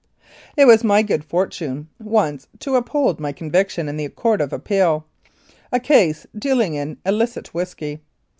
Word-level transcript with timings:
It 0.57 0.61
w 0.61 0.71
7 0.71 0.73
as 0.73 0.83
my 0.83 1.03
good 1.03 1.23
fortune 1.23 1.87
once 1.99 2.47
to 2.57 2.75
uphold 2.75 3.19
my 3.19 3.27
own 3.29 3.33
conviction 3.35 3.87
in 3.87 3.97
the 3.97 4.09
Court 4.09 4.41
of 4.41 4.51
Appeal 4.51 5.05
a 5.71 5.79
case 5.79 6.25
of 6.25 6.39
dealing 6.39 6.73
in 6.73 6.97
illicit 7.05 7.53
whisky. 7.53 8.01